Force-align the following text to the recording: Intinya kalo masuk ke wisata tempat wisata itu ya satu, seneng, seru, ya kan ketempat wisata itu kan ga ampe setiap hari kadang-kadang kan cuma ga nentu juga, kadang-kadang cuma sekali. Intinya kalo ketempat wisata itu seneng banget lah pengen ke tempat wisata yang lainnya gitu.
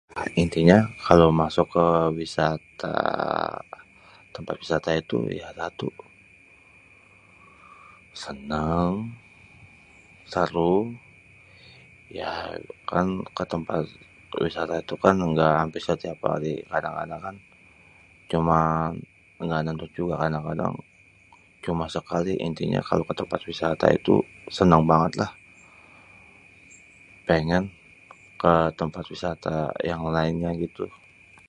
Intinya 0.43 0.77
kalo 1.07 1.25
masuk 1.41 1.67
ke 1.75 1.85
wisata 2.19 2.95
tempat 4.35 4.55
wisata 4.63 4.89
itu 5.01 5.17
ya 5.39 5.47
satu, 5.59 5.87
seneng, 8.23 8.89
seru, 10.33 10.75
ya 12.19 12.31
kan 12.91 13.07
ketempat 13.37 13.83
wisata 14.45 14.73
itu 14.83 14.95
kan 15.03 15.15
ga 15.37 15.49
ampe 15.63 15.77
setiap 15.87 16.17
hari 16.29 16.53
kadang-kadang 16.71 17.21
kan 17.25 17.35
cuma 18.31 18.59
ga 19.49 19.59
nentu 19.65 19.87
juga, 19.97 20.15
kadang-kadang 20.23 20.73
cuma 21.65 21.85
sekali. 21.95 22.33
Intinya 22.47 22.79
kalo 22.89 23.01
ketempat 23.09 23.41
wisata 23.49 23.85
itu 23.99 24.13
seneng 24.57 24.83
banget 24.91 25.13
lah 25.21 25.31
pengen 27.29 27.63
ke 28.43 28.53
tempat 28.79 29.03
wisata 29.13 29.53
yang 29.89 30.01
lainnya 30.15 30.51
gitu. 30.63 30.83